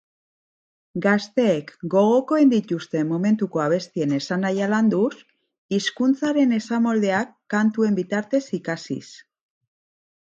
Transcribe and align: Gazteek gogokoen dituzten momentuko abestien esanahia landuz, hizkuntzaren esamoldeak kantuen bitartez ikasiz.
Gazteek 1.05 1.67
gogokoen 1.93 2.53
dituzten 2.53 3.05
momentuko 3.11 3.61
abestien 3.65 4.17
esanahia 4.21 4.71
landuz, 4.73 5.13
hizkuntzaren 5.77 6.57
esamoldeak 6.61 7.37
kantuen 7.57 8.01
bitartez 8.01 8.45
ikasiz. 8.61 9.03